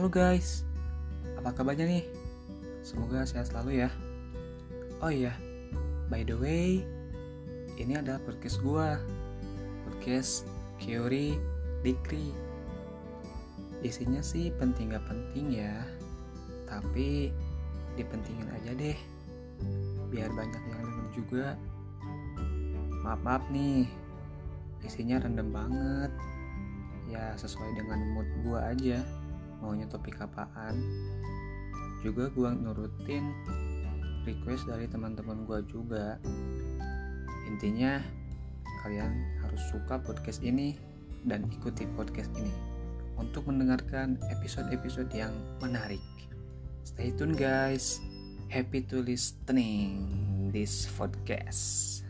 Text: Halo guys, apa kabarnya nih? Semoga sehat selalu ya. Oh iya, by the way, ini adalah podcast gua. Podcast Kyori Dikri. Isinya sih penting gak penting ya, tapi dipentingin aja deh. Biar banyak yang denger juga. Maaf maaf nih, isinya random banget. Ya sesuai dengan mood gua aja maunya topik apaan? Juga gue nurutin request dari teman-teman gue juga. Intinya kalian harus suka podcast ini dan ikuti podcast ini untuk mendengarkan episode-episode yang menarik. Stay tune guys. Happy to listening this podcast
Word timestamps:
Halo 0.00 0.08
guys, 0.08 0.64
apa 1.36 1.52
kabarnya 1.52 1.84
nih? 1.84 2.08
Semoga 2.80 3.20
sehat 3.28 3.52
selalu 3.52 3.84
ya. 3.84 3.92
Oh 5.04 5.12
iya, 5.12 5.36
by 6.08 6.24
the 6.24 6.32
way, 6.32 6.80
ini 7.76 8.00
adalah 8.00 8.16
podcast 8.24 8.64
gua. 8.64 8.96
Podcast 9.84 10.48
Kyori 10.80 11.36
Dikri. 11.84 12.32
Isinya 13.84 14.24
sih 14.24 14.48
penting 14.56 14.96
gak 14.96 15.04
penting 15.04 15.52
ya, 15.60 15.84
tapi 16.64 17.28
dipentingin 18.00 18.48
aja 18.56 18.72
deh. 18.72 18.96
Biar 20.08 20.32
banyak 20.32 20.64
yang 20.64 20.80
denger 20.80 21.08
juga. 21.12 21.46
Maaf 23.04 23.20
maaf 23.20 23.44
nih, 23.52 23.84
isinya 24.80 25.20
random 25.20 25.52
banget. 25.52 26.12
Ya 27.12 27.36
sesuai 27.36 27.76
dengan 27.76 28.00
mood 28.16 28.28
gua 28.48 28.72
aja 28.72 29.04
maunya 29.60 29.86
topik 29.86 30.18
apaan? 30.20 30.80
Juga 32.00 32.32
gue 32.32 32.50
nurutin 32.56 33.32
request 34.24 34.68
dari 34.68 34.88
teman-teman 34.88 35.44
gue 35.44 35.60
juga. 35.68 36.16
Intinya 37.48 38.00
kalian 38.84 39.12
harus 39.44 39.60
suka 39.68 40.00
podcast 40.00 40.40
ini 40.40 40.76
dan 41.28 41.44
ikuti 41.52 41.84
podcast 41.96 42.32
ini 42.40 42.52
untuk 43.20 43.44
mendengarkan 43.48 44.16
episode-episode 44.32 45.12
yang 45.12 45.32
menarik. 45.60 46.00
Stay 46.84 47.12
tune 47.12 47.36
guys. 47.36 48.00
Happy 48.50 48.82
to 48.82 48.98
listening 49.04 50.02
this 50.50 50.88
podcast 50.98 52.02